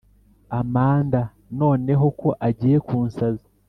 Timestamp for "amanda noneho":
0.59-2.05